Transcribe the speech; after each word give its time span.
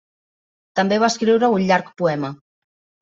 També 0.79 0.97
va 1.03 1.09
escriure 1.13 1.49
un 1.59 1.67
llarg 1.73 1.93
poema. 2.03 2.33